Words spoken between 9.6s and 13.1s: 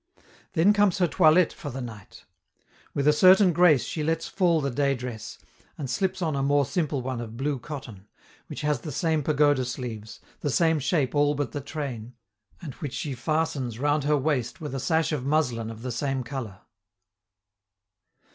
sleeves, the same shape all but the train, and which